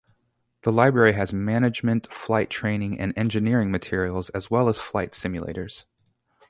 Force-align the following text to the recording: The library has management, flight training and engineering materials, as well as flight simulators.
The 0.63 0.71
library 0.71 1.13
has 1.13 1.31
management, 1.31 2.11
flight 2.11 2.49
training 2.49 2.99
and 2.99 3.13
engineering 3.15 3.69
materials, 3.69 4.31
as 4.31 4.49
well 4.49 4.67
as 4.67 4.79
flight 4.79 5.11
simulators. 5.11 5.85